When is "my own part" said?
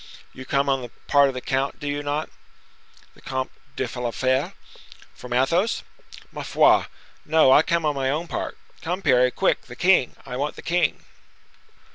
7.93-8.57